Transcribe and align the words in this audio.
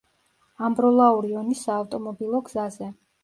ამბროლაური–ონის 0.67 1.61
საავტომობილო 1.67 2.43
გზაზე. 2.51 2.89